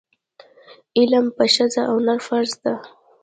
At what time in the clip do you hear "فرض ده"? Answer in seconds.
2.27-2.75